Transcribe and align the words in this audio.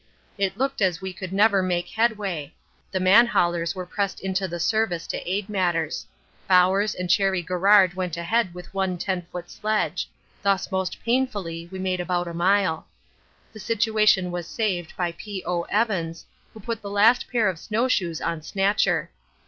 It 0.35 0.57
looked 0.57 0.81
as 0.81 0.99
we 0.99 1.13
could 1.13 1.31
never 1.31 1.61
make 1.61 1.89
headway; 1.89 2.55
the 2.89 2.99
man 2.99 3.27
haulers 3.27 3.75
were 3.75 3.85
pressed 3.85 4.19
into 4.19 4.47
the 4.47 4.59
service 4.59 5.05
to 5.05 5.31
aid 5.31 5.47
matters. 5.47 6.07
Bowers 6.47 6.95
and 6.95 7.07
Cherry 7.07 7.43
Garrard 7.43 7.93
went 7.93 8.17
ahead 8.17 8.51
with 8.55 8.73
one 8.73 8.97
10 8.97 9.27
foot 9.31 9.51
sledge, 9.51 10.09
thus 10.41 10.71
most 10.71 11.03
painfully 11.03 11.69
we 11.71 11.77
made 11.77 11.99
about 11.99 12.27
a 12.27 12.33
mile. 12.33 12.87
The 13.53 13.59
situation 13.59 14.31
was 14.31 14.47
saved 14.47 14.91
by 14.97 15.11
P.O. 15.11 15.67
Evans, 15.69 16.25
who 16.55 16.59
put 16.61 16.81
the 16.81 16.89
last 16.89 17.27
pair 17.31 17.47
of 17.47 17.59
snowshoes 17.59 18.21
on 18.21 18.41
Snatcher. 18.41 19.11